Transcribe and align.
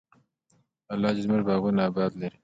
الله 0.93 1.09
دې 1.15 1.21
زموږ 1.25 1.41
باغونه 1.47 1.81
اباد 1.89 2.11
لري. 2.21 2.37